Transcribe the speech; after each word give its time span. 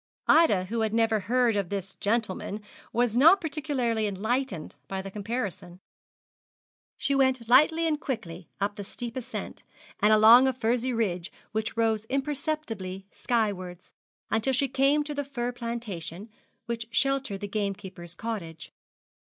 Ida, 0.27 0.65
who 0.65 0.79
had 0.79 0.95
never 0.95 1.19
heard 1.19 1.55
of 1.55 1.69
this 1.69 1.93
gentleman, 1.93 2.63
was 2.91 3.15
not 3.15 3.39
particularly 3.39 4.07
enlightened 4.07 4.75
by 4.87 4.99
the 4.99 5.11
comparison. 5.11 5.79
She 6.97 7.13
went 7.13 7.47
lightly 7.47 7.85
and 7.85 7.99
quickly 8.01 8.49
up 8.59 8.77
the 8.77 8.83
steep 8.83 9.15
ascent, 9.15 9.61
and 9.99 10.11
along 10.11 10.47
a 10.47 10.53
furzy 10.53 10.91
ridge 10.91 11.31
which 11.51 11.77
rose 11.77 12.05
imperceptibly 12.05 13.05
skywards, 13.11 13.93
until 14.31 14.53
she 14.53 14.67
came 14.67 15.03
to 15.03 15.13
the 15.13 15.23
fir 15.23 15.51
plantation 15.51 16.29
which 16.65 16.87
sheltered 16.89 17.41
the 17.41 17.47
gamekeeper's 17.47 18.15
cottage. 18.15 18.73